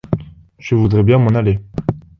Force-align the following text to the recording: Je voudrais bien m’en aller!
Je 0.57 0.73
voudrais 0.73 1.03
bien 1.03 1.19
m’en 1.19 1.35
aller! 1.35 1.59